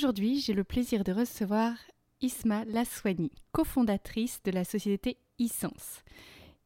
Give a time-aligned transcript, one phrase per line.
[0.00, 1.74] Aujourd'hui, j'ai le plaisir de recevoir
[2.22, 6.04] Isma Laswani, cofondatrice de la société Essence.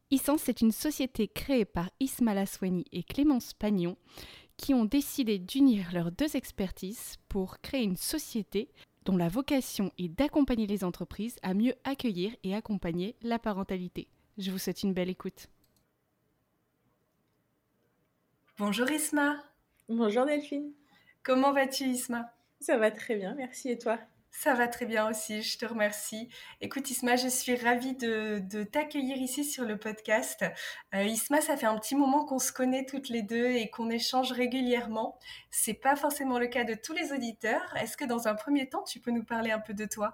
[0.09, 3.97] Essence est une société créée par Isma Laswani et Clémence Pagnon
[4.55, 8.69] qui ont décidé d'unir leurs deux expertises pour créer une société
[9.03, 14.07] dont la vocation est d'accompagner les entreprises à mieux accueillir et accompagner la parentalité.
[14.37, 15.47] Je vous souhaite une belle écoute.
[18.57, 19.43] Bonjour Isma.
[19.89, 20.71] Bonjour Delphine.
[21.21, 22.31] Comment vas-tu Isma?
[22.65, 23.69] Ça va très bien, merci.
[23.69, 23.99] Et toi?
[24.31, 26.29] Ça va très bien aussi, je te remercie.
[26.59, 30.43] Écoute Isma, je suis ravie de, t'accueillir ici sur le podcast.
[30.93, 33.89] Euh, Isma, ça fait un petit moment qu'on se connaît toutes les deux et qu'on
[33.89, 35.17] échange régulièrement.
[35.51, 37.73] C'est pas forcément le cas de tous les auditeurs.
[37.79, 40.13] Est-ce que dans un premier temps, tu peux nous parler un peu de toi?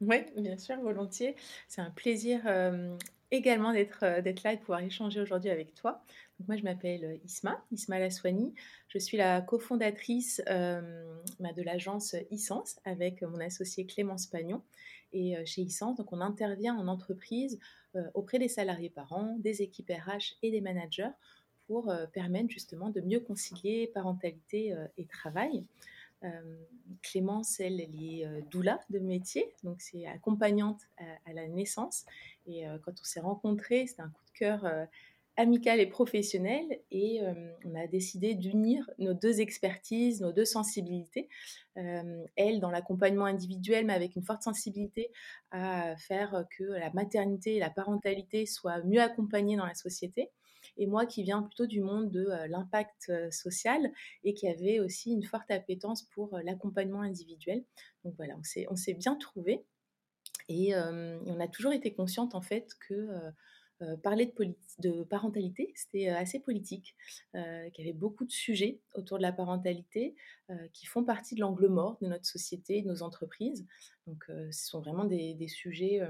[0.00, 1.36] Oui, bien sûr, volontiers.
[1.68, 2.96] C'est un plaisir euh,
[3.30, 6.02] également d'être euh, d'être là et de pouvoir échanger aujourd'hui avec toi.
[6.48, 8.54] Moi, je m'appelle euh, Isma, Isma Laswani.
[8.88, 14.62] Je suis la cofondatrice euh, bah, de l'agence Essence avec mon associé Clémence Pagnon.
[15.12, 17.58] Et chez Essence, donc on intervient en entreprise
[18.14, 21.10] auprès des salariés parents, des équipes RH et des managers
[21.66, 25.64] pour permettre justement de mieux concilier parentalité et travail.
[27.02, 30.82] Clémence, elle, elle est doula de métier, donc c'est accompagnante
[31.26, 32.06] à, la naissance.
[32.46, 34.86] Et quand on s'est rencontrés, c'était un coup de cœur
[35.36, 37.20] amical et professionnel et
[37.64, 41.28] on a décidé d'unir nos deux expertises, nos deux sensibilités.
[41.74, 45.10] elle dans l'accompagnement individuel mais avec une forte sensibilité
[45.50, 50.30] à faire que la maternité et la parentalité soient mieux accompagnées dans la société
[50.76, 53.92] et moi qui viens plutôt du monde de l'impact social
[54.24, 57.64] et qui avait aussi une forte appétence pour l'accompagnement individuel.
[58.04, 58.36] Donc voilà,
[58.68, 59.64] on s'est bien trouvé
[60.48, 63.08] et, on a toujours été consciente en fait que
[63.82, 64.32] euh, parler
[64.78, 66.94] de, parentalité, c'était euh, assez politique,
[67.34, 70.14] euh, qu'il y avait beaucoup de sujets autour de la parentalité
[70.72, 73.64] qui font partie de l'angle mort de notre société, de nos entreprises.
[74.08, 76.00] Donc, ce sont vraiment des, sujets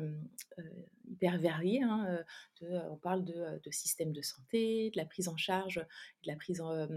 [1.10, 1.82] hyper variés.
[1.82, 2.24] Hein,
[2.62, 6.62] on parle de, de, système de santé, de la prise en charge, de la prise
[6.62, 6.88] en,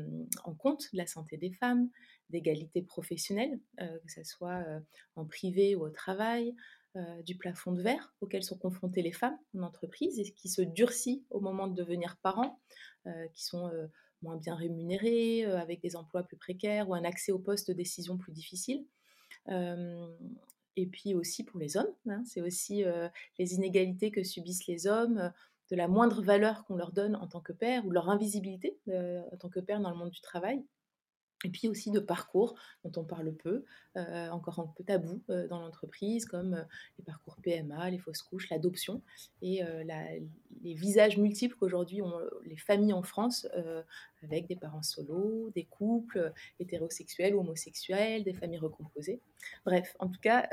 [0.45, 1.89] en compte de la santé des femmes,
[2.29, 4.63] d'égalité professionnelle, que ce soit
[5.17, 6.55] en privé ou au travail,
[6.95, 10.61] euh, du plafond de verre auquel sont confrontées les femmes en entreprise et qui se
[10.61, 12.59] durcit au moment de devenir parents,
[13.07, 13.87] euh, qui sont euh,
[14.21, 18.17] moins bien rémunérés, avec des emplois plus précaires ou un accès aux postes de décision
[18.17, 18.85] plus difficile.
[20.75, 22.83] et puis aussi pour les hommes, hein, c'est aussi
[23.37, 25.33] les inégalités que subissent les hommes,
[25.71, 29.37] de la moindre valeur qu'on leur donne en tant que père ou leur invisibilité en
[29.37, 30.63] tant que père dans le monde du travail
[31.43, 33.63] et puis aussi de parcours dont on parle peu,
[33.97, 36.63] euh, encore un peu tabou euh, dans l'entreprise, comme euh,
[36.97, 39.01] les parcours PMA, les fausses couches, l'adoption,
[39.41, 39.61] et
[40.63, 42.13] les visages multiples qu'aujourd'hui ont
[42.45, 43.47] les familles en France,
[44.23, 49.19] avec des parents solos, des couples hétérosexuels ou homosexuels, des familles recomposées.
[49.65, 50.47] Bref, en tout cas,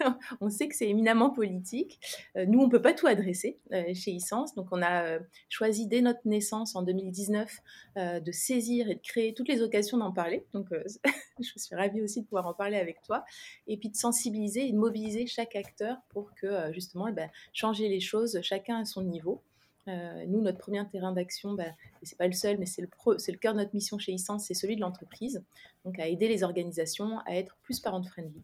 [0.40, 2.00] on sait que c'est éminemment politique.
[2.34, 3.58] nous, on ne peut pas tout adresser
[3.94, 5.18] chez Essence, donc on a
[5.48, 7.60] choisi dès notre naissance en 2019
[7.96, 10.44] de saisir et de créer toutes les occasions d'en parler.
[10.52, 10.68] Donc,
[11.40, 13.24] je suis ravie aussi de pouvoir en parler avec toi,
[13.66, 17.88] et puis de sensibiliser et de mobiliser chaque acteur pour que justement, eh ben, changer
[17.88, 19.42] les choses, chacun à son niveau.
[19.88, 21.64] Euh, nous, notre premier terrain d'action, bah,
[22.02, 24.54] et c'est pas le seul, mais c'est le, cœur de notre mission chez Essence, c'est
[24.54, 25.44] celui de l'entreprise.
[25.84, 28.42] Donc, à aider les organisations à être plus parent-friendly.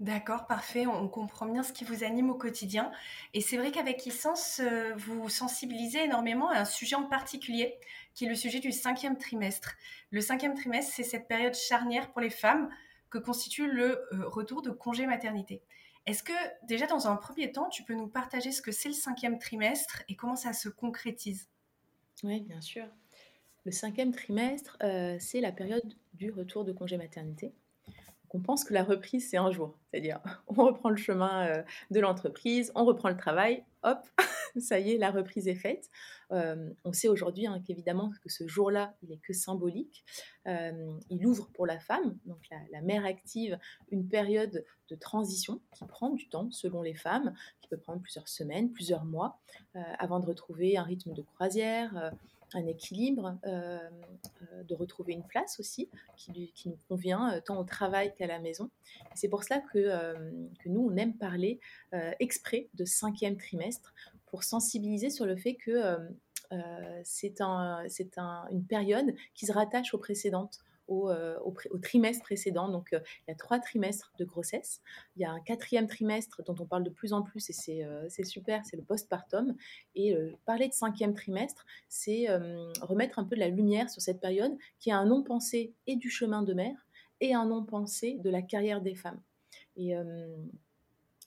[0.00, 0.86] D'accord, parfait.
[0.86, 2.90] On comprend bien ce qui vous anime au quotidien.
[3.32, 4.60] Et c'est vrai qu'avec Essence,
[4.96, 7.78] vous sensibilisez énormément à un sujet en particulier,
[8.12, 9.76] qui est le sujet du cinquième trimestre.
[10.10, 12.68] Le cinquième trimestre, c'est cette période charnière pour les femmes
[13.14, 15.62] que constitue le euh, retour de congé maternité.
[16.06, 16.32] Est-ce que
[16.66, 20.02] déjà dans un premier temps, tu peux nous partager ce que c'est le cinquième trimestre
[20.08, 21.48] et comment ça se concrétise?
[22.22, 22.84] Oui, bien sûr.
[23.64, 27.54] Le cinquième trimestre, euh, c'est la période du retour de congé maternité.
[28.34, 29.78] on pense que la reprise, c'est un jour.
[29.90, 34.06] C'est-à-dire, on reprend le chemin euh, de l'entreprise, on reprend le travail, hop,
[34.60, 35.90] ça y est, la reprise est faite.
[36.30, 40.04] Euh, on sait aujourd'hui hein, qu'évidemment que ce jour-là, il n'est que symbolique.
[40.46, 42.40] Euh, il ouvre pour la femme, donc
[42.70, 43.58] la, mère active,
[43.90, 48.28] une période de transition qui prend du temps selon les femmes, qui peut prendre plusieurs
[48.28, 49.40] semaines, plusieurs mois,
[49.98, 52.12] avant de retrouver un rythme de croisière
[52.52, 58.38] un équilibre, de retrouver une place aussi qui, nous convient tant au travail qu'à la
[58.38, 58.70] maison.
[59.14, 60.30] C'est pour cela que,
[60.66, 61.58] nous, on aime parler
[62.20, 63.92] exprès de cinquième trimestre
[64.34, 65.96] pour sensibiliser sur le fait que
[67.04, 67.84] c'est un,
[68.16, 70.58] un, une période qui se rattache aux précédentes
[70.90, 72.68] euh, au, trimestre précédent.
[72.68, 74.82] Donc, euh, il y a trois trimestres de grossesse.
[75.14, 77.84] Il y a un quatrième trimestre dont on parle de plus en plus et c'est
[77.84, 79.54] euh, super, c'est le postpartum.
[79.94, 82.26] Et parler de cinquième trimestre, c'est
[82.82, 86.10] remettre un peu de la lumière sur cette période qui a un non-pensé et du
[86.10, 86.86] chemin de mère
[87.20, 89.20] et un non-pensé de la carrière des femmes.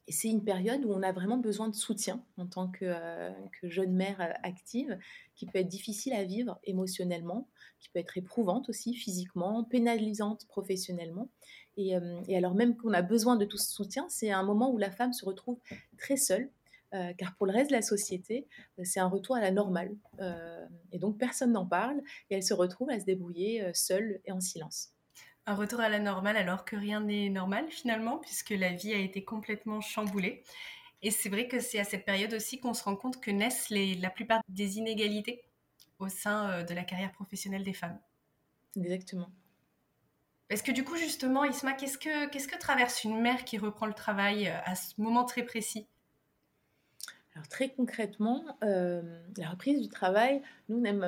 [0.07, 3.30] Et c'est une période où on a vraiment besoin de soutien en tant que, euh,
[3.63, 4.98] jeune mère euh, active,
[5.36, 7.48] qui peut être difficile à vivre émotionnellement,
[7.80, 11.30] qui peut être éprouvante aussi physiquement, pénalisante professionnellement.
[11.75, 14.77] Et, euh, alors même qu'on a besoin de tout ce soutien, c'est un moment où
[14.77, 15.59] la femme se retrouve
[15.98, 16.50] très seule,
[17.18, 18.48] car pour le reste de la société,
[18.83, 19.94] c'est un retour à la normale.
[20.94, 24.39] et donc personne n'en parle, et elle se retrouve à se débrouiller seule et en
[24.39, 24.94] silence
[25.48, 28.98] un retour à la normale alors que rien n'est normal finalement, puisque la vie a
[28.98, 30.44] été complètement chamboulée.
[31.02, 33.70] Et c'est vrai que c'est à cette période aussi qu'on se rend compte que naissent
[33.70, 35.46] les, la plupart des inégalités
[36.00, 37.98] au sein euh, de la carrière professionnelle des femmes.
[38.76, 39.30] Exactement.
[40.50, 43.86] Est-ce que du coup, justement, Isma, qu'est-ce que, qu'est-ce que traverse une mère qui reprend
[43.86, 45.88] le travail euh, à ce moment très précis?
[47.36, 49.02] Alors très concrètement, euh,
[49.38, 51.04] la reprise du travail, nous, on aime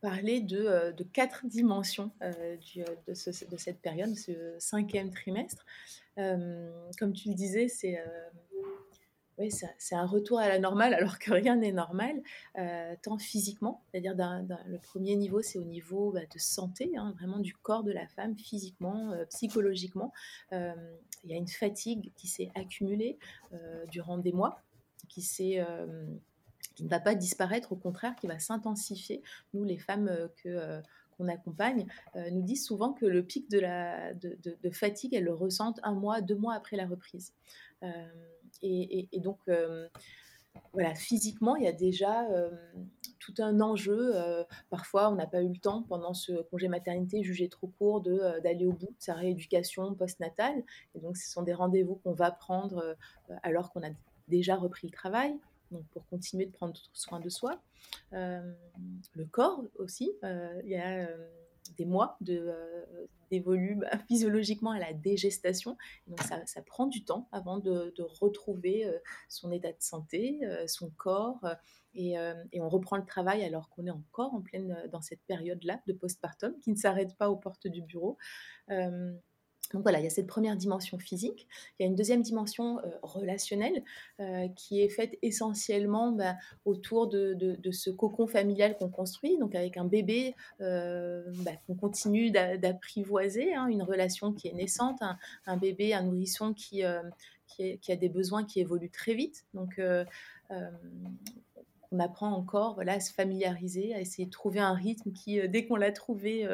[0.00, 2.32] parler de, euh, de quatre dimensions euh,
[2.76, 3.12] euh, de,
[3.50, 5.64] de, cette période, ce cinquième trimestre.
[6.16, 7.98] comme tu le disais, c'est
[9.38, 12.20] oui, c'est un retour à la normale alors que rien n'est normal,
[13.02, 14.14] tant physiquement, c'est-à-dire
[14.66, 18.06] le premier niveau, c'est au niveau bah, de santé, hein, vraiment du corps de la
[18.06, 20.12] femme, physiquement, psychologiquement.
[20.52, 23.18] Il y a une fatigue qui s'est accumulée
[23.90, 24.60] durant des mois,
[25.08, 25.64] qui s'est
[26.80, 29.22] qui ne va pas disparaître, au contraire, qui va s'intensifier.
[29.52, 30.80] Nous, les femmes euh, que euh,
[31.18, 31.86] qu'on accompagne,
[32.16, 35.92] euh, nous disent souvent que le pic de, la, de, fatigue, elles le ressentent un
[35.92, 37.34] mois, deux mois après la reprise.
[38.62, 39.38] Et, et, donc,
[40.72, 42.26] voilà, physiquement, il y a déjà
[43.18, 44.14] tout un enjeu.
[44.70, 48.64] parfois, on n'a pas eu le temps pendant ce congé maternité jugé trop court d'aller
[48.64, 50.62] au bout de sa rééducation postnatale.
[50.94, 52.96] Et donc, ce sont des rendez-vous qu'on va prendre
[53.42, 53.90] alors qu'on a
[54.28, 55.38] déjà repris le travail
[55.70, 57.62] donc pour continuer de prendre soin de soi.
[58.12, 58.52] Euh,
[59.14, 61.28] le corps aussi, euh, il y a euh,
[61.76, 62.52] des mois de,
[63.30, 65.76] d'évoluer bah, physiologiquement à la dégestation.
[66.06, 68.90] Donc ça, prend du temps avant de, de retrouver
[69.28, 71.40] son état de santé, son corps,
[71.94, 72.14] et,
[72.52, 75.92] et, on reprend le travail alors qu'on est encore en pleine dans cette période-là de
[75.92, 78.18] postpartum qui ne s'arrête pas aux portes du bureau.
[79.72, 81.46] Donc voilà, il y a cette première dimension physique.
[81.78, 83.82] Il y a une deuxième dimension euh, relationnelle
[84.20, 86.34] euh, qui est faite essentiellement bah,
[86.64, 92.30] autour de, ce cocon familial qu'on construit, donc avec un bébé euh, bah, qu'on continue
[92.30, 95.00] d'apprivoiser, hein, une relation qui est naissante,
[95.46, 96.82] un, bébé, un nourrisson qui,
[97.46, 99.44] qui, qui, a des besoins qui évoluent très vite.
[99.54, 99.80] Donc
[101.92, 105.66] on apprend encore voilà, à se familiariser, à essayer de trouver un rythme qui, dès
[105.66, 106.48] qu'on l'a trouvé,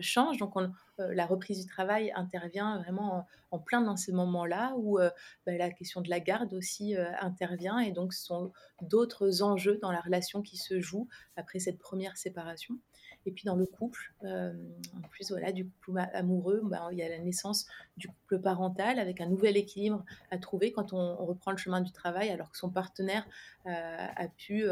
[0.00, 0.38] change.
[0.38, 4.98] Donc on, euh, la reprise du travail intervient vraiment en, plein dans ces moments-là où
[4.98, 5.10] euh,
[5.46, 8.52] bah, la question de la garde aussi euh, intervient et donc ce sont
[8.82, 12.78] d'autres enjeux dans la relation qui se jouent après cette première séparation.
[13.26, 17.08] Et puis dans le couple, en plus voilà, du couple amoureux, bah, il y a
[17.08, 17.66] la naissance
[17.96, 21.92] du couple parental avec un nouvel équilibre à trouver quand on, reprend le chemin du
[21.92, 23.26] travail alors que son partenaire
[23.64, 24.64] a pu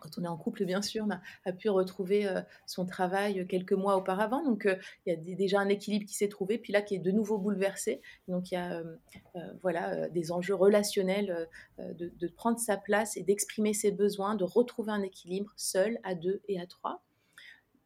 [0.00, 1.06] quand on est en couple, bien sûr,
[1.44, 4.42] a pu retrouver euh, son travail quelques mois auparavant.
[4.42, 7.00] Donc, euh, il y a déjà un équilibre qui s'est trouvé, puis là, qui est
[7.00, 8.00] de nouveau bouleversé.
[8.28, 13.72] Donc, il y a euh, voilà, des enjeux relationnels de, prendre sa place et d'exprimer
[13.72, 17.02] ses besoins, de retrouver un équilibre seul, à deux et à trois.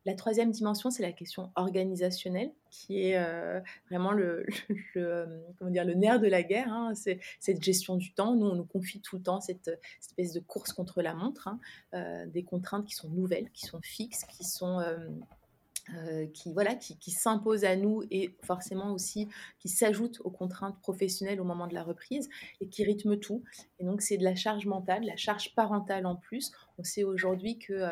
[0.07, 4.47] La troisième dimension, c'est la question organisationnelle, qui est euh, vraiment le,
[4.97, 5.27] euh,
[5.59, 6.73] comment dire, le nerf de la guerre.
[6.73, 6.95] Hein.
[6.95, 8.35] C'est cette gestion du temps.
[8.35, 11.61] Nous, on nous confie tout le temps cette, espèce de course contre la montre, hein.
[11.95, 14.83] euh, des contraintes qui sont nouvelles, qui sont fixes, qui sont
[16.35, 16.97] qui voilà qui,
[17.65, 19.27] à nous et forcément aussi
[19.59, 22.29] qui s'ajoutent aux contraintes professionnelles au moment de la reprise
[22.61, 23.43] et qui rythment tout.
[23.81, 26.53] Et donc c'est de la charge mentale, la charge parentale en plus.
[26.79, 27.83] On sait aujourd'hui que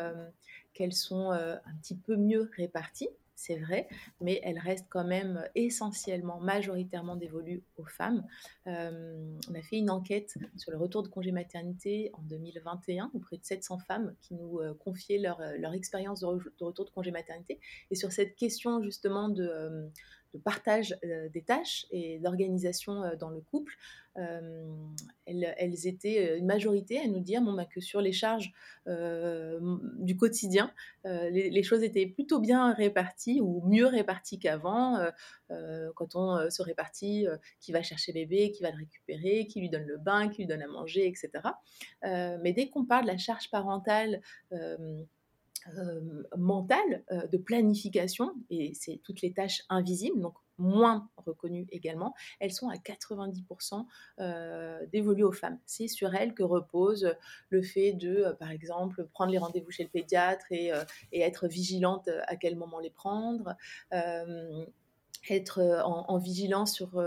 [0.73, 3.87] qu'elles sont euh, un petit peu mieux réparties, c'est vrai,
[4.19, 8.25] mais elles restent quand même essentiellement, majoritairement dévolues aux femmes.
[8.67, 13.37] Euh, on a fait une enquête sur le retour de congé maternité en 2021 auprès
[13.37, 17.61] de 700 femmes qui nous euh, confiaient leur, leur expérience de, retour de congé maternité.
[17.91, 19.89] Et sur cette question justement de,
[20.37, 23.75] partage des tâches et d'organisation dans le couple,
[25.25, 28.51] elles, étaient une majorité à nous dire bon, bah, que sur les charges
[28.85, 30.71] du quotidien,
[31.05, 34.99] les, choses étaient plutôt bien réparties ou mieux réparties qu'avant.
[35.95, 37.25] quand on se répartit
[37.59, 40.47] qui va chercher bébé, qui va le récupérer, qui lui donne le bain, qui lui
[40.47, 41.31] donne à manger, etc.
[42.03, 44.21] mais dès qu'on parle de la charge parentale,
[46.37, 52.69] mentale de planification, et c'est toutes les tâches invisibles, donc moins reconnues également, elles sont
[52.69, 53.85] à 90%
[54.19, 55.57] euh, dévolues aux femmes.
[55.65, 57.15] C'est sur elles que repose
[57.49, 60.71] le fait de, par exemple, prendre les rendez-vous chez le pédiatre et,
[61.13, 63.55] être vigilante à quel moment les prendre
[65.29, 67.01] être en, vigilance sur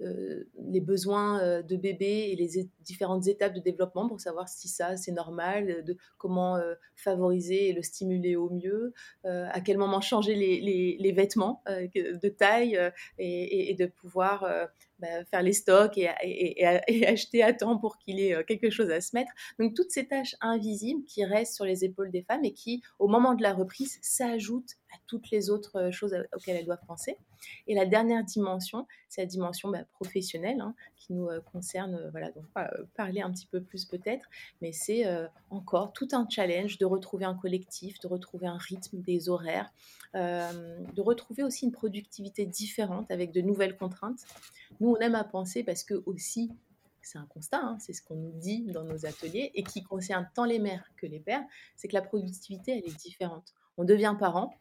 [0.00, 5.12] les besoins de bébé et les différentes étapes de développement pour savoir si ça c'est
[5.12, 6.58] normal, de comment
[6.96, 8.92] favoriser et le stimuler au mieux,
[9.24, 12.78] à quel moment changer les, vêtements de taille
[13.18, 14.46] et, de pouvoir
[14.98, 16.10] bah, faire les stocks et,
[16.88, 19.32] et, acheter à temps pour qu'il ait quelque chose à se mettre.
[19.58, 23.08] Donc toutes ces tâches invisibles qui restent sur les épaules des femmes et qui, au
[23.08, 27.16] moment de la reprise, s'ajoutent à toutes les autres choses auxquelles elles doivent penser.
[27.66, 30.74] Et la dernière dimension, c'est la dimension bah, professionnelle hein,
[31.10, 34.26] nous concerne, voilà, donc on va parler un petit peu plus peut-être,
[34.60, 35.04] mais c'est
[35.50, 39.72] encore tout un challenge de retrouver un collectif, de retrouver un rythme, des horaires,
[40.14, 44.24] de retrouver aussi une productivité différente avec de nouvelles contraintes.
[44.80, 46.50] Nous, on aime à penser parce que aussi,
[47.00, 50.28] c'est un constat, hein, c'est ce qu'on nous dit dans nos ateliers et qui concerne
[50.34, 51.44] tant les mères que les pères,
[51.76, 53.54] c'est que la productivité, elle est différente.
[53.78, 54.54] On devient parent,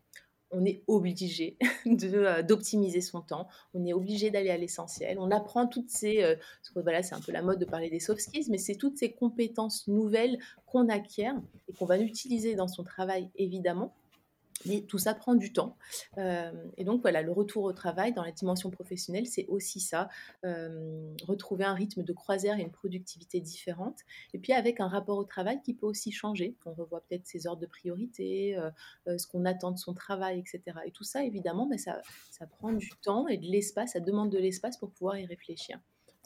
[0.51, 5.68] on est obligé euh, d'optimiser son temps, on est obligé d'aller à l'essentiel, on apprend
[5.68, 6.36] toutes ces, euh,
[6.75, 9.12] voilà, c'est un peu la mode de parler des soft skills, mais c'est toutes ces
[9.12, 11.36] compétences nouvelles qu'on acquiert
[11.68, 13.94] et qu'on va utiliser dans son travail évidemment,
[14.66, 15.78] mais tout ça prend du temps.
[16.18, 20.10] Euh, et donc voilà, le retour au travail dans la dimension professionnelle, c'est aussi ça,
[20.46, 24.00] euh, retrouver un rythme de croisière et une productivité différente.
[24.34, 26.56] Et puis avec un rapport au travail qui peut aussi changer.
[26.66, 30.80] On revoit peut-être ses ordres de priorité, euh, ce qu'on attend de son travail, etc.
[30.86, 34.30] Et tout ça, évidemment, mais ça, ça prend du temps et de l'espace, ça demande
[34.32, 35.80] de l'espace pour pouvoir y réfléchir.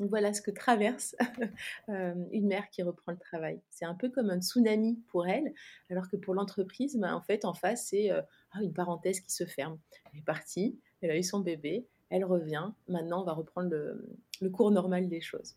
[0.10, 1.16] Voilà ce que traverse
[1.90, 3.62] euh, une mère qui reprend le travail.
[3.70, 5.54] C'est un peu comme un tsunami pour elle,
[5.92, 9.32] alors que pour l'entreprise, ben, en fait, en face, c'est euh, ah, une parenthèse qui
[9.32, 9.78] se ferme.
[10.12, 12.72] Elle est partie, elle a eu son bébé, elle revient.
[12.88, 15.56] Maintenant, on va reprendre le cours normal des choses.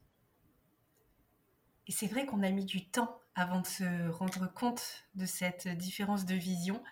[1.86, 5.68] Et c'est vrai qu'on a mis du temps avant de se rendre compte de cette
[5.68, 6.82] différence de vision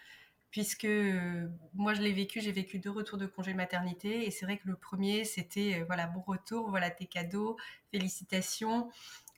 [0.52, 4.44] puisque euh, moi je l'ai vécu, j'ai vécu deux retours de congé maternité et c'est
[4.44, 7.56] vrai que le premier c'était euh, voilà bon retour, voilà tes cadeaux,
[7.90, 8.90] félicitations,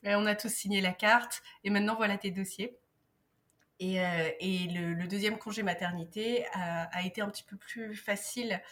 [0.03, 2.77] on a tous signé la carte et maintenant voilà tes dossiers.
[3.81, 8.63] Et, euh, et le, deuxième congé maternité a, été un petit peu plus facile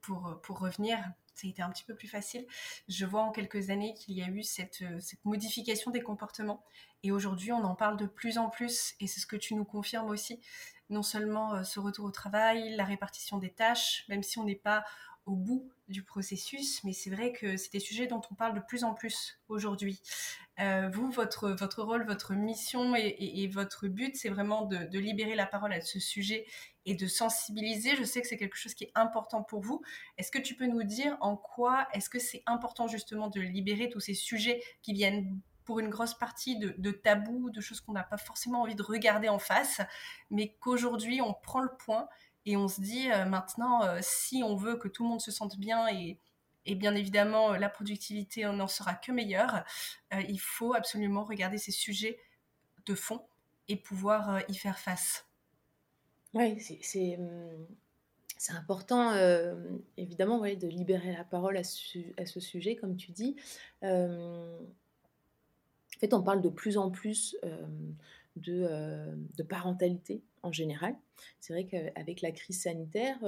[0.00, 0.98] pour, pour revenir.
[1.34, 2.46] Ça a été un petit peu plus facile.
[2.88, 6.64] Je vois en quelques années qu'il y a eu cette, cette modification des comportements.
[7.02, 8.94] Et aujourd'hui, on en parle de plus en plus.
[9.00, 10.40] Et c'est ce que tu nous confirmes aussi
[10.90, 14.54] non seulement euh, ce retour au travail, la répartition des tâches, même si on n'est
[14.54, 14.84] pas
[15.26, 18.60] au bout du processus, mais c'est vrai que c'est des sujets dont on parle de
[18.60, 20.00] plus en plus aujourd'hui.
[20.60, 25.72] Euh, vous, votre, rôle, votre mission et, votre but, c'est vraiment de, libérer la parole
[25.72, 26.46] à ce sujet
[26.84, 27.96] et de sensibiliser.
[27.96, 29.82] Je sais que c'est quelque chose qui est important pour vous.
[30.18, 33.88] Est-ce que tu peux nous dire en quoi est-ce que c'est important justement de libérer
[33.88, 38.02] tous ces sujets qui viennent pour une grosse partie de, tabous, de choses qu'on n'a
[38.02, 39.80] pas forcément envie de regarder en face,
[40.28, 42.08] mais qu'aujourd'hui on prend le point
[42.44, 45.30] et on se dit euh, maintenant, euh, si on veut que tout le monde se
[45.30, 46.18] sente bien et,
[46.74, 49.62] bien évidemment la productivité n'en sera que meilleure,
[50.12, 52.18] euh, il faut absolument regarder ces sujets
[52.84, 53.24] de fond
[53.68, 55.24] et pouvoir y faire face.
[56.34, 57.64] Oui, c'est hum,
[58.56, 59.14] important,
[59.96, 63.36] évidemment, de libérer la parole à, à, ce sujet, comme tu dis.
[65.96, 67.36] En fait, on parle de plus en plus
[68.36, 68.66] de,
[69.36, 70.96] de, parentalité en général.
[71.40, 73.18] C'est vrai qu'avec la crise sanitaire,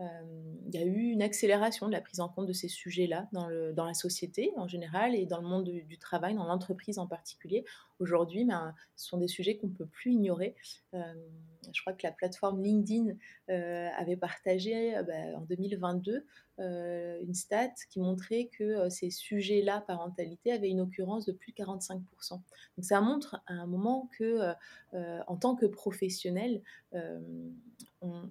[0.00, 3.48] il y a eu une accélération de la prise en compte de ces sujets-là dans,
[3.48, 7.64] la société en général et dans le monde du, travail, dans l'entreprise en particulier.
[7.98, 10.54] Aujourd'hui, ben, ce sont des sujets qu'on ne peut plus ignorer.
[10.92, 13.14] je crois que la plateforme LinkedIn
[13.48, 16.24] avait partagé ben, en 2022
[16.58, 22.00] une stat qui montrait que ces sujets-là, parentalité, avaient une occurrence de plus de 45%.
[22.30, 22.42] Donc
[22.80, 24.52] ça montre à un moment que,
[24.94, 26.62] en tant que professionnel,
[28.00, 28.30] on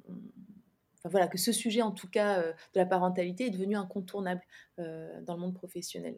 [1.06, 4.42] voilà, que ce sujet, en tout cas, euh, de la parentalité est devenu incontournable
[4.80, 6.18] euh, dans le monde professionnel.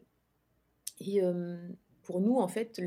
[0.98, 1.68] Et euh,
[2.02, 2.80] pour nous, en fait,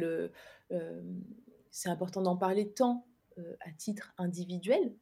[1.71, 3.05] c'est important d'en parler tant
[3.37, 4.93] à titre individuel,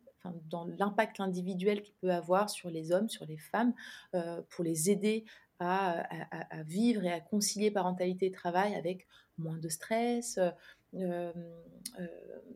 [0.50, 3.74] dans l'impact individuel qu'il peut avoir sur les hommes, sur les femmes,
[4.50, 5.26] pour les aider
[5.60, 6.08] à,
[6.64, 9.08] vivre et à concilier parentalité et travail avec
[9.38, 10.40] moins de stress,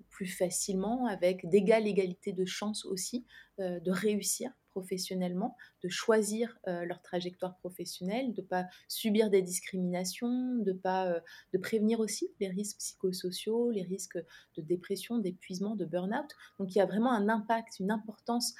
[0.09, 3.25] plus facilement, avec d'égale égalité de chances aussi
[3.59, 10.71] de réussir professionnellement, de choisir leur trajectoire professionnelle, de ne pas subir des discriminations, de,
[10.71, 11.19] pas,
[11.51, 14.19] de prévenir aussi les risques psychosociaux, les risques
[14.55, 16.29] de dépression, d'épuisement, de burn-out.
[16.59, 18.53] Donc il y a vraiment un impact, une importance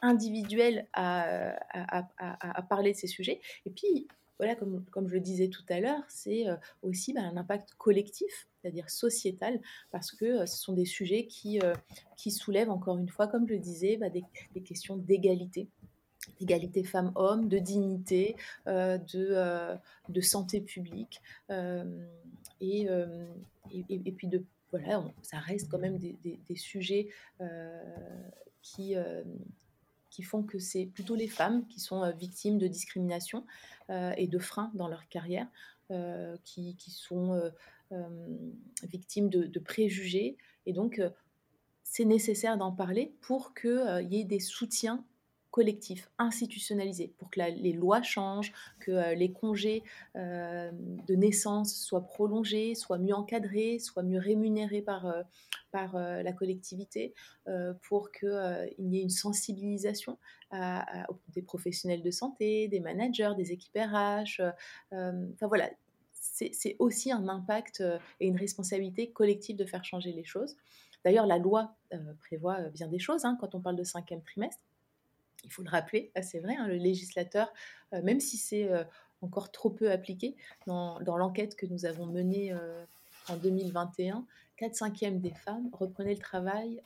[0.00, 3.40] individuelle à, à, parler de ces sujets.
[3.66, 4.08] Et puis,
[4.38, 6.46] voilà, comme, comme, je le disais tout à l'heure, c'est
[6.80, 11.60] aussi bah, un impact collectif c'est-à-dire sociétal, parce que euh, ce sont des sujets qui,
[11.60, 11.74] euh,
[12.16, 14.24] qui soulèvent, encore une fois, comme je le disais, bah, des,
[14.62, 15.68] questions d'égalité.
[16.38, 18.36] D'égalité femmes-hommes, de dignité,
[18.66, 21.20] euh, de, de, santé publique,
[22.60, 22.86] et,
[23.72, 27.08] et, puis de voilà, ça reste quand même des, des, sujets
[28.62, 28.94] qui,
[30.10, 33.44] qui font que c'est plutôt les femmes qui sont victimes de discrimination
[33.88, 35.48] et de freins dans leur carrière,
[36.44, 37.50] qui, qui, sont
[38.82, 40.36] victimes de, préjugés.
[40.66, 41.10] Et donc, euh,
[41.82, 45.04] c'est nécessaire d'en parler pour qu'il euh, y ait des soutiens
[45.50, 49.82] collectifs, institutionnalisés, pour que les lois changent, que les congés
[50.14, 55.12] de naissance soient prolongés, soient mieux encadrés, soient mieux rémunérés par,
[55.72, 57.14] par la collectivité,
[57.82, 60.18] pour qu'il y ait une sensibilisation
[60.52, 64.40] des professionnels de santé, des managers, des équipes RH.
[64.92, 65.68] Enfin voilà,
[66.20, 70.56] c'est aussi un impact euh, et une responsabilité collective de faire changer les choses.
[71.04, 74.22] D'ailleurs, la loi euh, prévoit euh, bien des choses hein, quand on parle de cinquième
[74.22, 74.62] trimestre.
[75.44, 77.50] Il faut le rappeler, c'est vrai, hein, le législateur,
[77.92, 78.68] même si c'est
[79.22, 80.36] encore trop peu appliqué,
[80.66, 82.54] dans, dans l'enquête que nous avons menée
[83.26, 84.26] en 2021,
[84.58, 86.82] 4 cinquièmes des femmes reprenaient le travail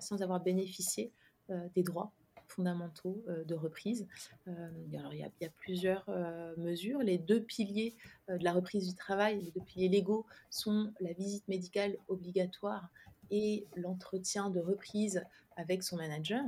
[0.00, 1.12] sans avoir bénéficié
[1.50, 2.10] des droits
[2.58, 4.08] fondamentaux euh, de reprise.
[4.48, 6.98] Euh, alors, il, y a, plusieurs euh, mesures.
[6.98, 7.94] Les deux piliers
[8.28, 12.88] de la reprise du travail, les deux piliers légaux, sont la visite médicale obligatoire
[13.30, 15.22] et l'entretien de reprise
[15.56, 16.44] avec son manager.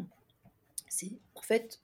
[0.89, 1.81] C'est en fait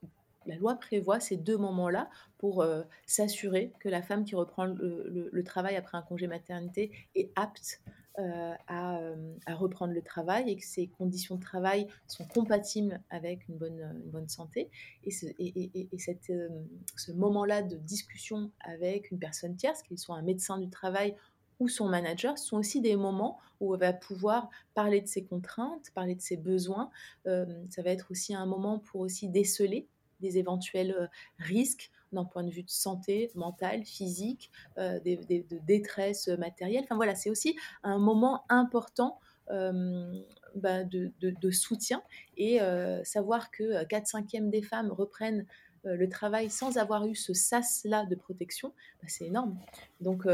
[0.46, 2.08] la loi prévoit ces deux moments-là
[2.38, 2.64] pour
[3.04, 7.80] s'assurer que la femme qui reprend le, le, travail après un congé maternité est apte
[8.18, 9.14] euh, euh,
[9.46, 13.78] à, reprendre le travail et que ces conditions de travail sont compatibles avec une bonne,
[14.04, 14.70] une bonne santé.
[15.04, 15.88] Et, ce, et,
[16.30, 16.48] euh,
[16.96, 21.14] ce moment-là de discussion avec une personne tierce, qu'il soit un médecin du travail
[21.60, 25.90] ou son manager, sont aussi des moments où on va pouvoir parler de ses contraintes,
[25.94, 26.90] parler de ses besoins.
[27.24, 29.88] ça va être aussi un moment pour aussi déceler
[30.20, 36.84] des éventuels risques d'un point de vue de santé mentale, physique, euh, de détresse matérielle.
[36.84, 39.18] Enfin voilà, c'est aussi un moment important
[39.50, 40.20] euh,
[40.54, 42.02] bah, de, soutien
[42.36, 45.46] et euh, savoir que 4 cinquièmes des femmes reprennent
[45.84, 49.56] le travail sans avoir eu ce sas-là de protection, bah, c'est énorme.
[50.00, 50.26] Donc,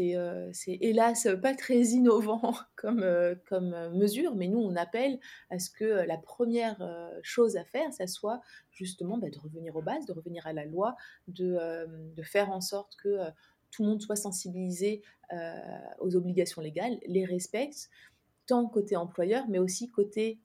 [0.00, 5.18] euh, c'est hélas pas très innovant comme, euh, euh, mesure, mais nous, on appelle
[5.50, 6.76] à ce que la première
[7.22, 10.64] chose à faire, ça soit justement bah, de revenir aux bases, de revenir à la
[10.64, 10.96] loi,
[11.28, 11.58] de,
[12.14, 13.18] de faire en sorte que
[13.70, 15.02] tout le monde soit sensibilisé
[16.00, 17.90] aux obligations légales, les respecte,
[18.46, 20.38] tant côté employeur, mais aussi côté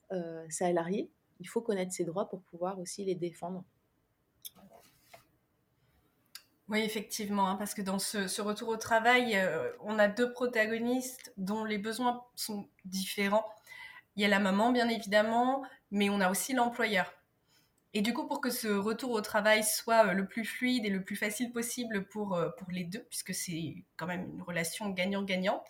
[0.49, 1.10] salarié.
[1.39, 3.63] Il faut connaître ses droits pour pouvoir aussi les défendre.
[6.71, 11.34] Oui, effectivement, hein, parce que dans ce, retour au travail, euh, on a deux protagonistes
[11.36, 13.45] dont les besoins sont différents.
[14.15, 17.13] Il y a la maman, bien évidemment, mais on a aussi l'employeur.
[17.93, 20.89] Et du coup, pour que ce retour au travail soit euh, le plus fluide et
[20.89, 24.89] le plus facile possible pour, euh, pour les deux, puisque c'est quand même une relation
[24.91, 25.63] gagnant-gagnant,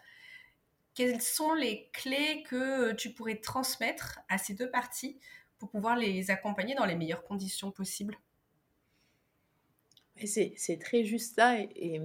[0.93, 5.19] quelles sont les clés que tu pourrais transmettre à ces deux parties
[5.57, 8.17] pour pouvoir les accompagner dans les meilleures conditions possibles?
[10.25, 11.99] C'est très juste ça, et,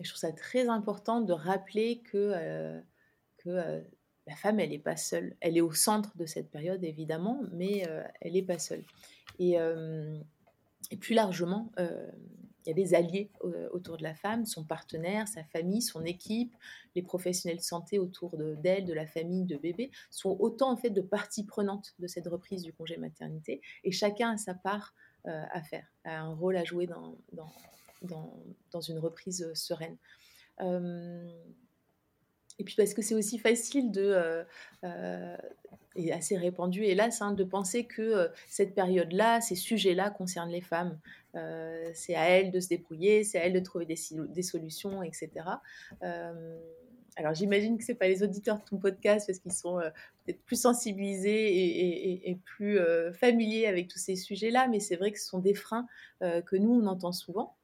[0.00, 2.80] je trouve ça très important de rappeler que, euh,
[3.46, 3.82] euh,
[4.26, 5.36] la femme, elle n'est pas seule.
[5.40, 8.84] Elle est au centre de cette période, évidemment, mais euh, elle n'est pas seule.
[9.38, 9.56] Et,
[10.90, 13.30] et plus largement, il y a des alliés
[13.70, 16.54] autour de la femme, son partenaire, sa famille, son équipe,
[16.94, 20.90] les professionnels de santé autour d'elle, de, la famille, de bébé, sont autant en fait
[20.90, 24.92] de parties prenantes de cette reprise du congé maternité, et chacun a sa part
[25.24, 27.50] à faire, a un rôle à jouer dans, dans,
[28.72, 29.96] dans, une reprise euh, sereine.
[30.60, 31.26] Euh,
[32.58, 34.44] et puis parce que c'est aussi facile de,
[35.94, 40.98] et assez répandu, hélas, hein, de penser que cette période-là, ces sujets-là concernent les femmes.
[41.94, 45.30] c'est à elles de se débrouiller, c'est à elles de trouver des, des solutions, etc.
[47.18, 49.80] alors j'imagine que ce n'est pas les auditeurs de ton podcast parce qu'ils sont
[50.24, 52.78] peut-être plus sensibilisés et, plus
[53.12, 55.86] familiers avec tous ces sujets-là, mais c'est vrai que ce sont des freins
[56.20, 57.56] que nous, on entend souvent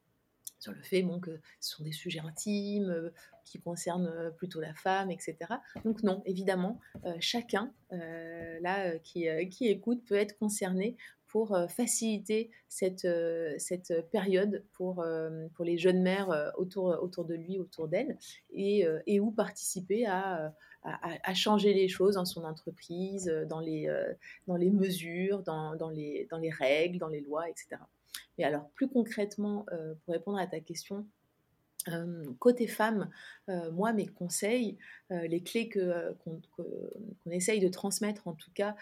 [0.59, 3.11] sur le fait bon, que ce sont des sujets intimes
[3.45, 5.37] qui concernent plutôt la femme, etc.
[5.85, 6.81] Donc non, évidemment,
[7.19, 10.97] chacun là qui, qui écoute peut être concerné
[11.35, 17.35] euh, faciliter cette, euh, cette période pour, euh, pour les jeunes mères autour, autour de
[17.35, 18.17] lui, autour d'elle,
[18.53, 23.91] et, et où participer à, à, changer les choses dans son entreprise, dans les,
[24.47, 27.77] dans les mesures, dans, dans, les, dans les règles, dans les lois, etc.
[28.37, 29.65] Mais alors, plus concrètement,
[30.05, 31.05] pour répondre à ta question,
[32.39, 33.09] côté femme,
[33.47, 34.77] moi, mes conseils,
[35.09, 36.41] les clés qu'on
[37.31, 38.75] essaye de transmettre, en tout cas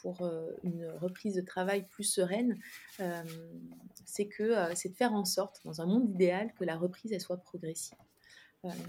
[0.00, 0.28] pour
[0.62, 2.58] une reprise de travail plus sereine,
[4.04, 7.38] c'est que c'est de faire en sorte, dans un monde idéal, que la reprise soit
[7.38, 7.98] progressive.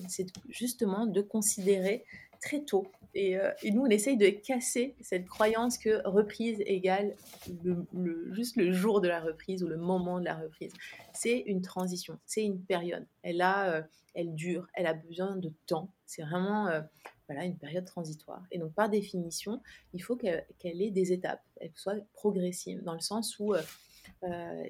[0.07, 2.05] c'est justement de considérer
[2.43, 2.85] très tôt.
[3.15, 7.15] Euh, et, nous, on essaye de casser cette croyance que reprise égale
[7.63, 10.73] le, juste le jour de la reprise ou le moment de la reprise.
[11.13, 13.05] C'est une transition, c'est une période.
[13.21, 13.81] Elle, a, euh,
[14.13, 15.89] elle dure, elle a besoin de temps.
[16.05, 16.81] C'est vraiment euh,
[17.27, 18.43] voilà, une période transitoire.
[18.51, 19.61] Et donc, par définition,
[19.93, 20.43] il faut qu'elle
[20.81, 23.55] ait des étapes, elle soit progressive, dans le sens où,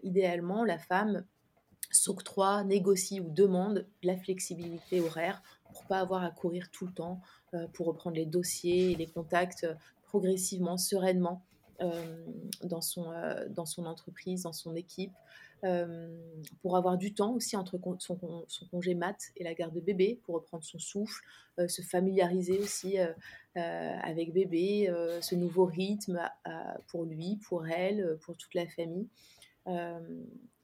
[0.03, 1.25] idéalement, la femme
[1.93, 5.41] s'octroie, négocie ou demande la flexibilité horaire
[5.73, 7.21] pour pas avoir à courir tout le temps,
[7.53, 11.43] euh, pour reprendre les dossiers et les contacts euh, progressivement, sereinement
[11.81, 12.25] euh,
[12.63, 13.11] dans, son,
[13.49, 15.11] dans son entreprise, dans son équipe,
[16.61, 18.17] pour avoir du temps aussi entre son,
[18.69, 21.23] congé mat et la garde de bébé, pour reprendre son souffle,
[21.67, 22.97] se familiariser aussi
[23.55, 26.19] avec bébé, ce nouveau rythme
[26.87, 29.07] pour lui, pour elle, pour toute la famille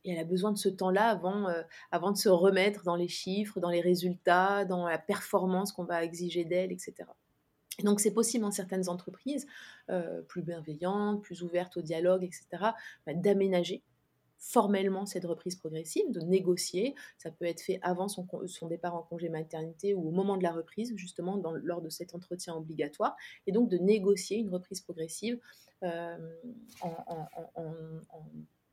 [0.05, 3.07] et elle a besoin de ce temps-là avant, euh, avant de se remettre dans les
[3.07, 6.95] chiffres, dans les résultats, dans la performance qu'on va exiger d'elle, etc.
[7.79, 9.47] Et donc c'est possible dans certaines entreprises
[9.89, 12.45] euh, plus bienveillantes, plus ouvertes au dialogue, etc.,
[13.05, 13.83] bah, d'aménager
[14.41, 16.95] formellement cette reprise progressive, de négocier.
[17.17, 18.25] Ça peut être fait avant son,
[18.69, 22.55] départ en congé maternité ou au moment de la reprise, justement lors de cet entretien
[22.55, 25.39] obligatoire, et donc de négocier une reprise progressive
[25.83, 26.17] euh,
[26.81, 27.27] en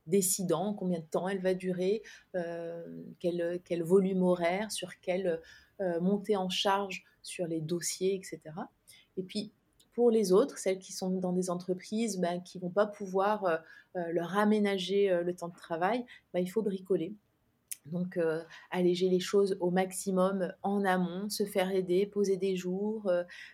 [0.07, 2.03] décidant combien de temps elle va durer,
[2.35, 5.41] euh, quel, quel, volume horaire, sur quelle
[5.81, 8.41] euh, montée en charge sur les dossiers, etc.
[9.17, 9.53] Et puis,
[9.95, 13.45] pour les autres, celles qui sont dans des entreprises ben, qui ne vont pas pouvoir
[13.45, 13.59] euh,
[14.13, 17.15] leur aménager le temps de travail, ben, il faut bricoler.
[17.87, 18.19] Donc,
[18.73, 23.09] alléger les choses au maximum en amont, se faire aider, poser des jours,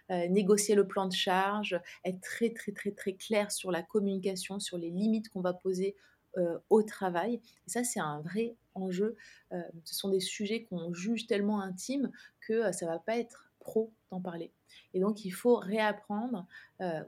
[0.09, 4.79] négocier le plan de charge, être très, très, très, très clair sur la communication, sur
[4.79, 5.97] les limites qu'on va poser
[6.39, 7.35] euh, au travail.
[7.67, 9.17] Et ça, c'est un vrai enjeu.
[9.53, 13.53] Euh, ce sont des sujets qu'on juge tellement intimes que euh, ça va pas être
[13.61, 14.51] pro d'en parler.
[14.95, 16.47] Et donc, il faut réapprendre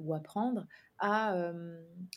[0.00, 0.66] ou apprendre
[0.98, 1.52] à,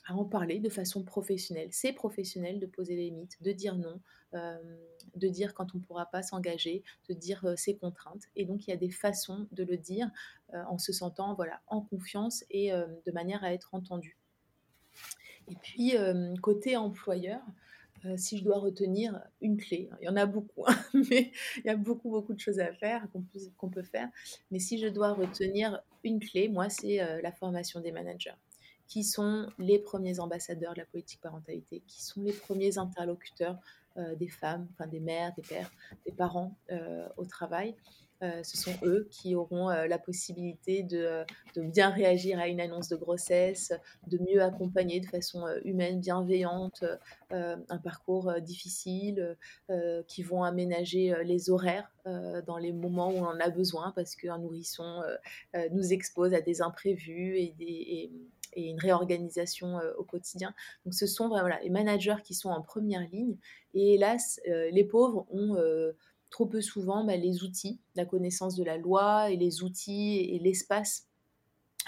[0.10, 1.70] en parler de façon professionnelle.
[1.72, 4.00] C'est professionnel de poser les limites, de dire non,
[4.34, 8.26] de dire quand on ne pourra pas s'engager, de dire ses contraintes.
[8.36, 10.12] Et donc, il y a des façons de le dire
[10.54, 14.18] en se sentant voilà, en confiance et de manière à être entendu.
[15.50, 17.42] Et puis, euh, côté employeur,
[18.06, 20.78] euh, si je dois retenir une clé, il y en a beaucoup, hein,
[21.10, 23.08] mais il y a beaucoup, beaucoup de choses à faire,
[23.58, 24.10] qu'on peut, faire.
[24.52, 28.36] Mais si je dois retenir une clé, moi, c'est euh, la formation des managers,
[28.88, 33.58] qui sont les premiers ambassadeurs de la politique parentalité, qui sont les premiers interlocuteurs
[34.20, 35.72] des femmes, enfin des mères, des pères,
[36.06, 36.56] des parents
[37.18, 37.74] au travail.
[38.24, 41.24] Euh, ce sont eux qui auront euh, la possibilité de,
[41.56, 43.74] bien réagir à une annonce de grossesse,
[44.08, 46.84] de mieux accompagner de façon euh, humaine, bienveillante,
[47.30, 49.38] un parcours difficile,
[50.08, 54.38] qui vont aménager les horaires dans les moments où on en a besoin parce qu'un
[54.38, 55.04] nourrisson
[55.72, 58.12] nous expose à des imprévus et,
[58.56, 60.54] une réorganisation au quotidien.
[60.86, 61.30] Donc ce sont
[61.62, 63.36] les managers qui sont en première ligne.
[63.74, 65.58] Et hélas, les pauvres ont
[66.30, 70.40] trop peu souvent bah, les outils, la connaissance de la loi et les outils et,
[70.40, 71.08] l'espace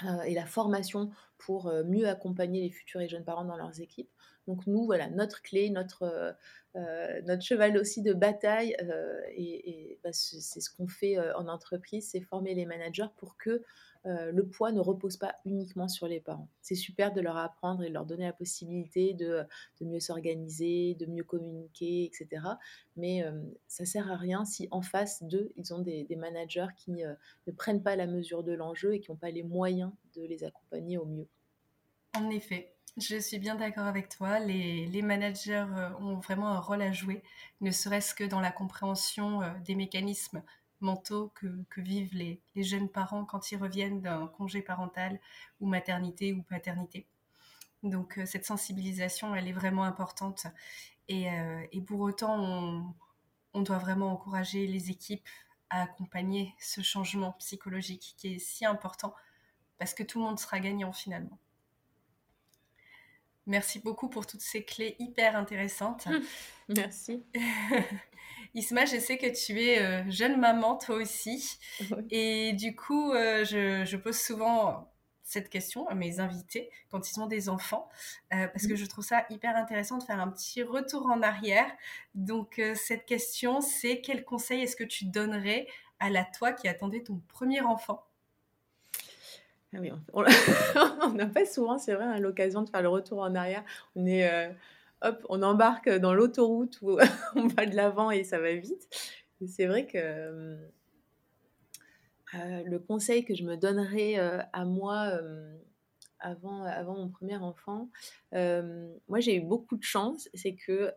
[0.04, 3.80] euh, et la formation pour euh, mieux accompagner les futurs et jeunes parents dans leurs
[3.80, 4.10] équipes.
[4.46, 6.34] Donc nous, voilà, notre clé, notre,
[6.76, 8.76] euh, notre cheval aussi de bataille,
[9.36, 13.62] et, bah, c'est ce qu'on fait en entreprise, c'est former les managers pour que
[14.06, 16.48] euh, le poids ne repose pas uniquement sur les parents.
[16.62, 19.44] C'est super de leur apprendre et de leur donner la possibilité de,
[19.82, 22.42] mieux s'organiser, de mieux communiquer, etc.
[22.96, 27.04] Mais euh, ça sert à rien si en face d'eux, ils ont des, managers qui
[27.04, 27.14] euh,
[27.46, 30.44] ne prennent pas la mesure de l'enjeu et qui n'ont pas les moyens de les
[30.44, 31.28] accompagner au mieux.
[32.14, 34.38] En effet, je suis bien d'accord avec toi.
[34.38, 35.66] Les, managers
[36.00, 37.22] ont vraiment un rôle à jouer,
[37.60, 40.42] ne serait-ce que dans la compréhension des mécanismes
[40.80, 45.20] mentaux que, vivent les, jeunes parents quand ils reviennent d'un congé parental
[45.60, 47.06] ou maternité ou paternité.
[47.82, 50.46] Donc euh, cette sensibilisation, elle est vraiment importante.
[51.08, 51.28] Et,
[51.86, 52.94] pour autant,
[53.52, 55.28] on, doit vraiment encourager les équipes
[55.70, 59.14] à accompagner ce changement psychologique qui est si important
[59.78, 61.38] parce que tout le monde sera gagnant finalement.
[63.50, 66.06] Merci beaucoup pour toutes ces clés hyper intéressantes.
[66.68, 67.24] Merci.
[68.54, 71.58] Isma, je sais que tu es euh, jeune maman toi aussi.
[72.10, 74.92] Et du coup, euh, je, pose souvent
[75.24, 77.88] cette question à mes invités quand ils ont des enfants,
[78.32, 81.66] euh, parce que je trouve ça hyper intéressant de faire un petit retour en arrière.
[82.14, 85.66] Donc, cette question, c'est quel conseil est-ce que tu donnerais
[85.98, 88.06] à la toi qui attendait ton premier enfant?
[89.72, 89.78] Ah
[91.06, 93.64] on n'a pas souvent, c'est vrai, l'occasion de faire le retour en arrière.
[93.94, 94.52] On est, euh,
[95.02, 96.98] hop, on embarque dans l'autoroute où
[97.36, 98.88] on va de l'avant et ça va vite.
[99.46, 100.58] C'est vrai que
[102.34, 105.12] euh, le conseil que je me donnerais euh, à moi
[106.18, 107.88] avant, avant mon premier enfant,
[108.32, 110.92] moi j'ai eu beaucoup de chance, c'est que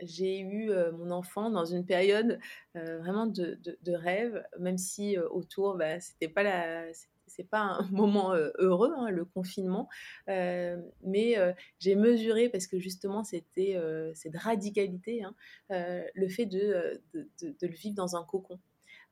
[0.00, 2.38] j'ai eu mon enfant dans une période
[2.74, 6.92] vraiment de, de, rêve, même si autour, bah, c'était pas la,
[7.36, 9.88] c'est pas un moment heureux, hein, le confinement,
[10.26, 11.36] mais
[11.78, 13.78] j'ai mesuré, parce que justement c'était
[14.14, 15.34] cette radicalité, hein,
[15.70, 18.58] le fait de, de, le vivre dans un cocon.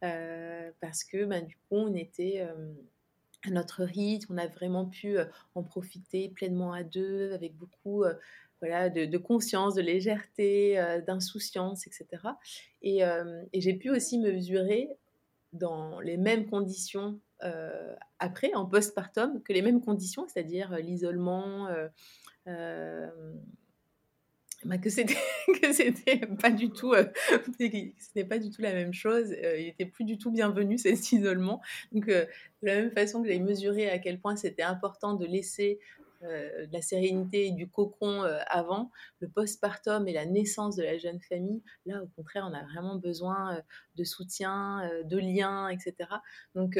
[0.01, 2.47] parce que ben, du coup, on était
[3.47, 5.17] à notre rythme, on a vraiment pu
[5.55, 8.05] en profiter pleinement à deux, avec beaucoup
[8.61, 12.07] voilà, de, conscience, de légèreté, d'insouciance, etc.
[12.83, 13.03] Et,
[13.55, 14.89] j'ai pu aussi mesurer
[15.53, 17.21] dans les mêmes conditions
[18.19, 21.69] après, en postpartum, que les mêmes conditions, c'est-à-dire euh, l'isolement,
[22.47, 23.11] euh,
[24.65, 25.15] bah, que c'était
[25.63, 26.95] que c'était pas du tout
[27.59, 31.61] ce pas du tout la même chose il était plus du tout bienvenu cet isolement.
[31.93, 32.27] Donc de
[32.63, 35.81] la même façon que j'avais mesuré à quel point c'était important de laisser
[36.25, 41.21] de la sérénité et du cocon avant, le postpartum et la naissance de la jeune
[41.21, 43.61] famille, là au contraire, on a vraiment besoin
[43.97, 45.95] de soutien, de liens, etc.
[46.55, 46.79] Donc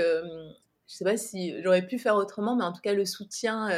[0.87, 3.69] je sais pas si j'aurais pu faire autrement, mais en tout cas, le soutien,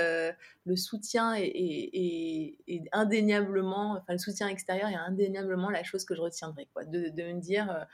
[0.64, 2.59] le soutien est,
[2.92, 6.85] indéniablement, enfin, le soutien extérieur est indéniablement la chose que je retiendrai, quoi.
[6.85, 7.87] De me dire,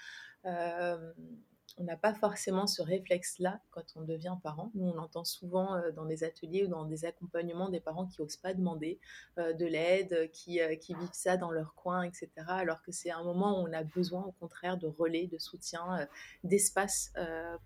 [1.79, 4.71] on n'a pas forcément ce réflexe-là quand on devient parent.
[4.75, 8.21] Nous, on entend souvent euh, dans des ateliers ou dans des accompagnements des parents qui
[8.21, 8.99] n'osent pas demander
[9.39, 12.29] euh, de l'aide, qui, euh, qui, vivent ça dans leur coin, etc.
[12.47, 16.07] Alors que c'est un moment où on a besoin, au contraire, de relais, de soutien,
[16.45, 17.13] d'espace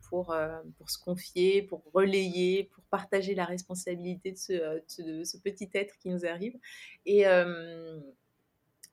[0.09, 0.35] pour,
[0.79, 5.99] pour se confier, pour relayer, pour partager la responsabilité de ce, de ce petit être
[5.99, 6.57] qui nous arrive.
[7.05, 7.25] Et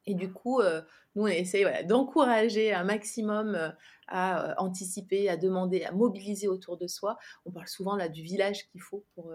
[0.05, 0.81] et du coup, euh,
[1.15, 3.69] nous, on essaie d'encourager un maximum euh,
[4.07, 7.17] à euh, anticiper, à demander, à mobiliser autour de soi.
[7.45, 9.31] On parle souvent là du village qu'il faut pour,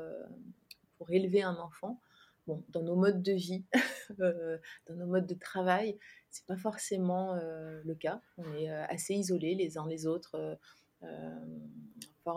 [0.99, 2.01] pour élever un enfant.
[2.47, 3.65] Bon, dans nos modes de vie,
[4.19, 5.99] dans nos modes de travail,
[6.31, 8.21] c'est pas forcément le cas.
[8.39, 10.59] On est assez isolés les uns les autres,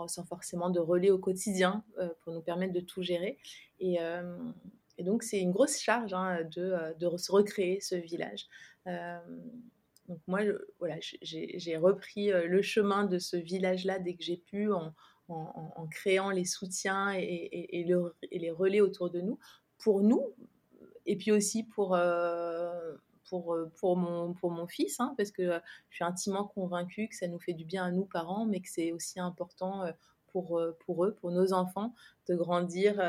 [0.06, 1.82] sans forcément de relais au quotidien
[2.20, 3.38] pour nous permettre de tout gérer.
[3.80, 3.98] Et,
[4.98, 8.46] et donc, c'est une grosse charge hein, de, euh, de, recréer ce village.
[8.86, 9.18] Euh,
[10.08, 10.40] donc, moi,
[10.78, 14.92] voilà, j'ai repris euh, le chemin de ce village-là dès que j'ai pu en,
[15.28, 19.38] en, créant les soutiens et, et, le, et, les relais autour de nous,
[19.78, 20.34] pour nous,
[21.06, 21.98] et puis aussi pour,
[23.28, 27.28] pour, pour, mon, pour mon fils, hein, parce que je suis intimement convaincue que ça
[27.28, 29.84] nous fait du bien à nous, parents, mais que c'est aussi important
[30.32, 31.94] pour, pour eux, pour nos enfants,
[32.28, 33.00] de grandir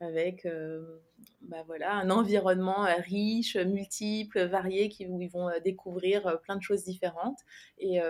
[0.00, 1.00] avec euh,
[1.42, 6.56] bah voilà, un environnement euh, riche, multiple, varié, qui, où ils vont euh, découvrir plein
[6.56, 7.38] de choses différentes
[7.78, 8.00] et,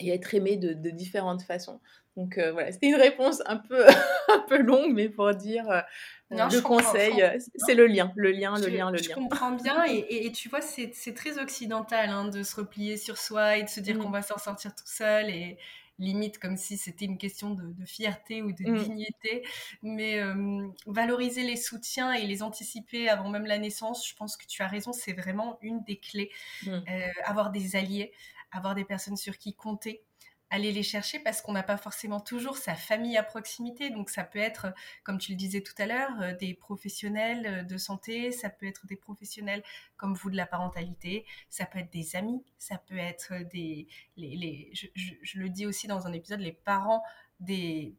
[0.00, 1.80] et être aimés de, de, différentes façons.
[2.16, 3.86] Donc voilà, c'était une réponse un peu,
[4.28, 5.84] un peu longue, mais pour dire
[6.30, 7.22] le conseil,
[7.56, 9.02] c'est le lien, le lien, le lien, le lien.
[9.02, 13.18] Je comprends bien, et, et, tu vois, c'est très occidental hein, de se replier sur
[13.18, 14.02] soi et de se dire mmh.
[14.02, 15.30] qu'on va s'en sortir tout seul.
[15.30, 15.58] Et,
[15.98, 18.82] limite comme si c'était une question de, fierté ou de mm.
[18.82, 19.46] dignité.
[19.82, 24.46] Mais euh, valoriser les soutiens et les anticiper avant même la naissance, je pense que
[24.46, 26.30] tu as raison, c'est vraiment une des clés.
[26.64, 26.70] Mm.
[26.70, 28.12] Euh, avoir des alliés,
[28.50, 30.04] avoir des personnes sur qui compter
[30.52, 33.88] aller les chercher parce qu'on n'a pas forcément toujours sa famille à proximité.
[33.88, 34.66] Donc ça peut être,
[35.02, 38.66] comme tu le disais tout à l'heure, euh, des professionnels euh, de santé, ça peut
[38.66, 39.62] être des professionnels
[39.96, 43.88] comme vous de la parentalité, ça peut être des amis, ça peut être des...
[44.18, 47.02] Les, je, le dis aussi dans un épisode, les parents
[47.40, 47.94] des,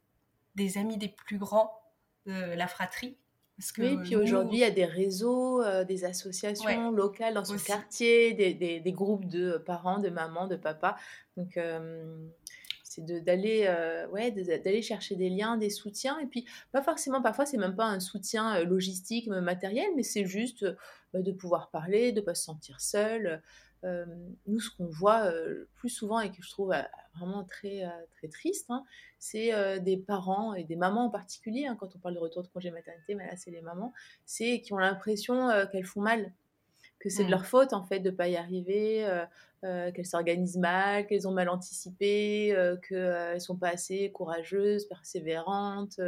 [0.53, 1.81] des amis des plus grands
[2.27, 3.17] de la fratrie
[3.77, 8.33] oui, puis aujourd'hui, il y a des réseaux, euh, des associations locales dans son quartier,
[8.33, 10.95] des, des, groupes de parents, de mamans, de papas.
[11.37, 11.57] Donc,
[12.93, 14.33] c'est d'aller euh, ouais,
[14.81, 16.19] chercher des liens, des soutiens.
[16.19, 20.25] Et puis, pas forcément, parfois, c'est même pas un soutien euh, logistique, matériel, mais c'est
[20.25, 20.65] juste
[21.13, 23.41] bah, de pouvoir parler, de ne pas se sentir seul.
[24.47, 25.29] nous, ce qu'on voit
[25.75, 26.73] plus souvent et que je trouve
[27.17, 28.83] vraiment très, très triste, hein,
[29.19, 32.47] c'est des parents et des mamans en particulier, hein, quand on parle de retour de
[32.47, 33.91] congé maternité, mais là c'est les mamans,
[34.25, 36.31] c'est qui ont l'impression qu'elles font mal,
[37.03, 37.31] que c'est de mmh.
[37.31, 39.05] leur faute en fait de pas y arriver,
[39.61, 42.55] qu'elles s'organisent mal, qu'elles ont mal anticipé,
[42.87, 45.99] qu'elles ne sont pas assez courageuses, persévérantes,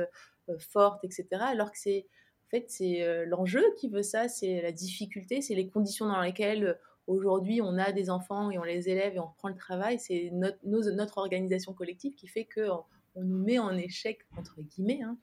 [0.58, 1.28] fortes, etc.
[1.42, 2.08] Alors que c'est
[2.46, 6.80] en fait c'est l'enjeu qui veut ça, c'est la difficulté, c'est les conditions dans lesquelles
[7.08, 10.30] aujourd'hui on a des enfants et on les élève et on reprend le travail, c'est
[10.32, 12.70] notre, notre organisation collective qui fait que
[13.16, 15.02] on nous met en échec, entre guillemets.
[15.04, 15.18] Hein.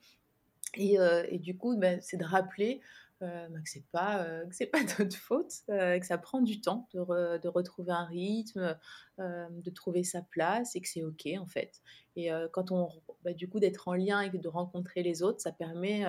[0.75, 2.81] Et, euh, et, du coup, bah, c'est de rappeler
[3.23, 6.61] euh, bah, que c'est pas euh, que c'est pas notre faute, que ça prend du
[6.61, 8.77] temps de retrouver un rythme,
[9.19, 11.81] de trouver sa place et que c'est ok en fait.
[12.15, 12.89] Et quand on
[13.23, 16.03] bah, du coup d'être en lien et de rencontrer les autres, ça permet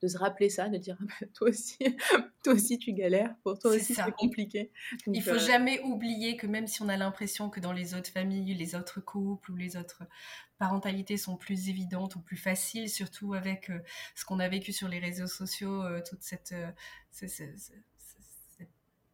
[0.00, 1.78] de se rappeler ça, de dire ah bah, toi aussi,
[2.44, 4.70] toi aussi tu galères, pour toi aussi c'est compliqué.
[5.06, 8.10] Il faut euh, jamais oublier que même si on a l'impression que dans les autres
[8.10, 10.02] familles, les autres couples ou les autres
[10.58, 13.78] parentalités sont plus évidentes ou plus faciles, surtout avec euh,
[14.14, 16.54] ce qu'on a vécu sur les réseaux sociaux, euh, toute cette,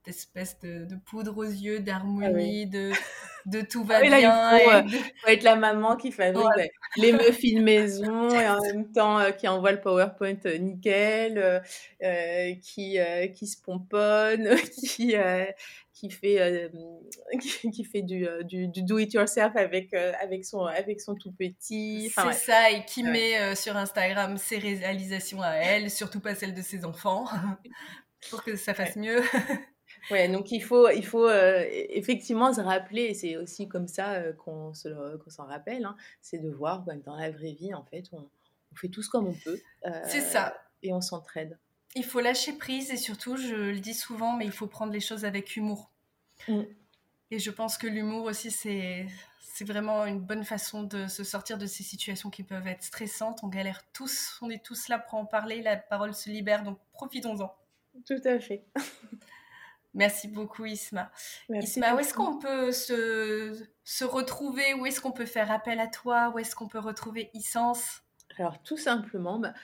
[0.08, 2.92] espèce de, poudre aux yeux, d'harmonie, ah de,
[3.46, 4.18] de tout va bien.
[4.82, 9.30] il faut, être la maman qui fabrique les muffins maison et en même temps euh,
[9.30, 11.62] qui envoie le PowerPoint euh, nickel,
[12.02, 12.98] euh, qui,
[13.34, 15.14] qui se pomponne, qui,
[15.92, 16.70] qui fait,
[17.72, 22.12] qui, fait du, du, do-it-yourself avec, avec, son, avec son tout petit.
[22.14, 26.62] C'est ça, et qui met sur Instagram ses réalisations à elle, surtout pas celles de
[26.62, 27.26] ses enfants,
[28.30, 29.22] pour que ça fasse mieux.
[30.10, 34.14] Ouais, donc il faut, il faut euh, effectivement se rappeler, et c'est aussi comme ça
[34.14, 38.04] euh, qu'on s'en rappelle, hein, c'est de voir que dans la vraie vie, en fait,
[38.12, 38.18] on,
[38.72, 39.58] on fait tous comme on peut.
[40.04, 40.48] c'est ça.
[40.48, 41.58] Euh, et on s'entraide.
[41.94, 45.00] Il faut lâcher prise et surtout, je le dis souvent, mais il faut prendre les
[45.00, 45.90] choses avec humour.
[46.48, 46.62] Mmh.
[47.30, 49.06] Et je pense que l'humour aussi, c'est
[49.54, 53.38] c'est vraiment une bonne façon de se sortir de ces situations qui peuvent être stressantes.
[53.44, 56.78] On galère tous, on est tous là pour en parler, la parole se libère, donc
[56.92, 57.54] profitons-en.
[58.04, 58.64] Tout à fait.
[59.94, 61.10] Merci beaucoup Isma.
[61.48, 64.74] Isma, où est-ce qu'on peut se, se, retrouver?
[64.74, 66.32] Où est-ce qu'on peut faire appel à toi?
[66.34, 68.02] Où est-ce qu'on peut retrouver Essence?
[68.36, 69.54] Alors tout simplement, bah,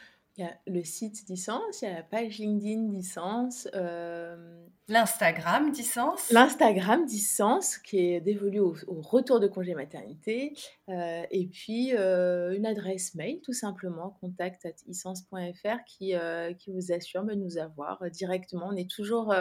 [0.40, 3.68] il y a le site d'Essence, il y a la page LinkedIn d'Essence.
[3.74, 6.31] Euh, L'Instagram d'Essence.
[6.31, 10.55] L'Instagram d'Essence qui est dévolu au, retour de congé maternité.
[10.88, 16.14] Euh, et puis euh, une adresse mail tout simplement, contact.essence.fr qui,
[16.59, 18.68] qui vous assure de nous avoir directement.
[18.68, 19.35] On est toujours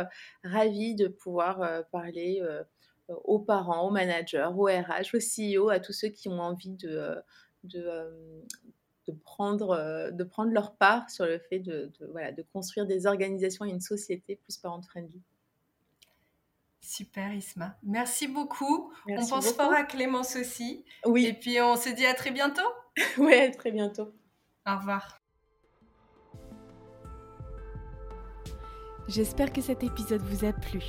[0.43, 2.41] ravis de pouvoir parler
[3.07, 7.15] aux parents, aux managers, aux RH, aux CEO, à tous ceux qui ont envie de,
[7.63, 8.43] de,
[9.07, 13.07] de prendre, euh, de prendre leur part sur le fait de, voilà, de construire des
[13.07, 15.21] organisations et une société plus parent-friendly.
[16.81, 17.77] Super Isma.
[17.83, 18.91] Merci beaucoup.
[19.07, 20.83] on pense fort à Clémence aussi.
[21.05, 21.25] Oui.
[21.25, 22.61] Et puis on se dit à très bientôt.
[23.17, 24.11] oui, à très bientôt.
[24.65, 25.18] Au revoir.
[29.09, 30.83] J'espère que cet épisode vous a plu.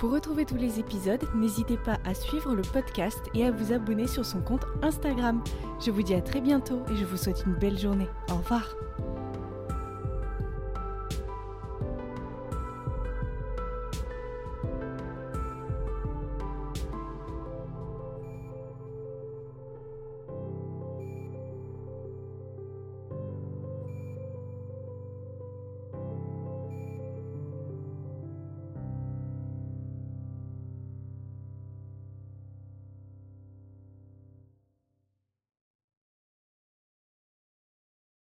[0.00, 4.08] Pour retrouver tous les épisodes, n'hésitez pas à suivre le podcast et à vous abonner
[4.08, 5.40] sur son compte Instagram.
[5.80, 8.08] Je vous dis à très bientôt et je vous souhaite une belle journée.
[8.32, 8.74] Au revoir.